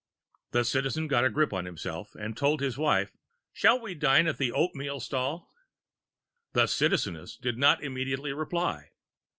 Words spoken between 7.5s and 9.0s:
not immediately reply.